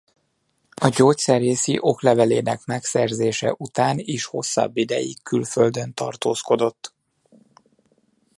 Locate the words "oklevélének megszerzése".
1.81-3.53